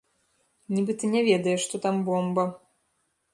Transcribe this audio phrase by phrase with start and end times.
[0.77, 2.47] Нібыта не ведае, што там бомба.